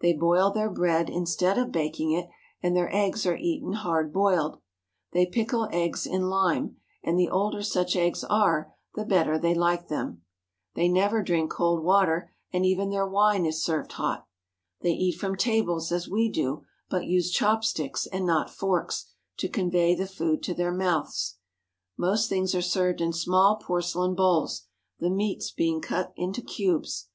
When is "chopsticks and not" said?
17.30-18.50